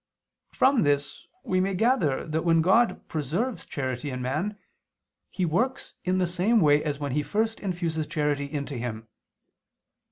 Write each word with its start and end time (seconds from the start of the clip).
From 0.51 0.81
this 0.81 1.27
we 1.43 1.59
may 1.59 1.75
gather 1.75 2.25
that 2.25 2.43
when 2.43 2.63
God 2.63 3.07
preserves 3.07 3.67
charity 3.67 4.09
in 4.09 4.19
man, 4.19 4.57
He 5.29 5.45
works 5.45 5.93
in 6.03 6.17
the 6.17 6.25
same 6.25 6.59
way 6.59 6.83
as 6.83 6.97
when 6.99 7.11
He 7.11 7.21
first 7.21 7.59
infuses 7.59 8.07
charity 8.07 8.45
into 8.51 8.73
him. 8.77 9.07